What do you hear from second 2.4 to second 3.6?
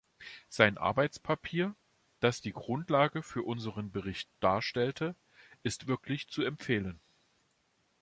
die Grundlage für